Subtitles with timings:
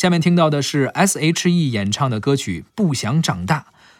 [0.00, 3.58] 下面听到的是 S.H.E 演唱的歌曲《不想长大》，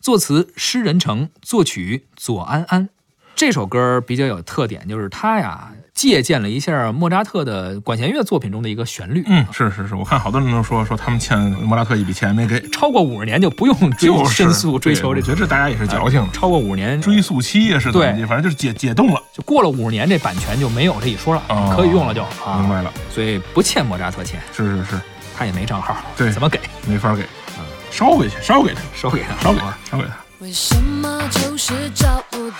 [0.00, 2.88] 作词施人成，作曲左安安。
[3.34, 9.22] 这首歌比较有特点，就是它呀借鉴了一下莫扎特的管弦乐作品中的一个旋律。
[9.26, 15.20] 嗯，是是是，我看好多人都说说他们欠莫扎特一笔钱没给，超过五十年就不用追申诉追求这。
[15.20, 16.26] 我觉得这大家也是矫情。
[16.32, 21.42] 超过五十年追诉期也是怎么地，反正就是解解冻了，就过了五十年这版权就没有这一说了，
[21.76, 22.22] 可以用了就。
[22.22, 24.40] 啊明白了，所以不欠莫扎特钱。
[24.54, 25.00] 是是是，
[25.36, 26.60] 他也没账号，对，怎么给？
[26.86, 27.22] 没法给，
[27.58, 30.16] 嗯烧回去，烧给他，烧给他，烧给他，烧给他。
[30.38, 32.56] 为什么就是找不到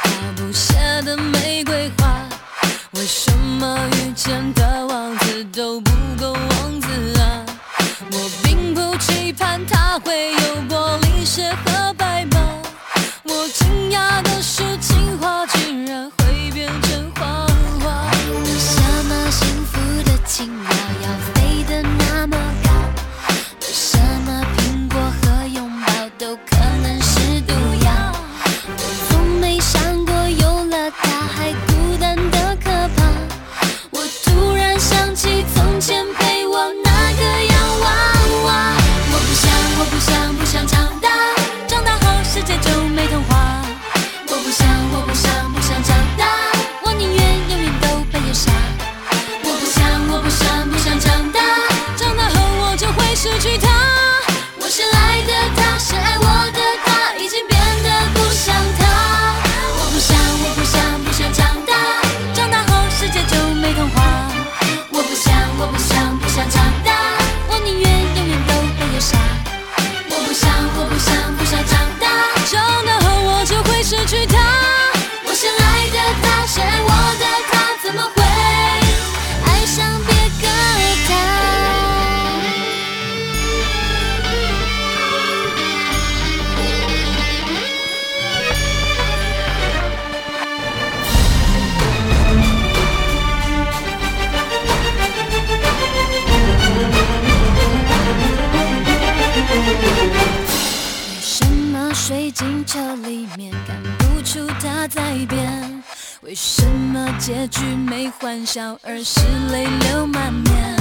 [103.66, 105.82] 看不出他在变。
[106.22, 109.20] 为什么结局没欢笑，而是
[109.50, 110.71] 泪流满面？